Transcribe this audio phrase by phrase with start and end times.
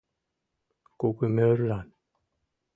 [0.99, 1.87] —Кугымӧрлан!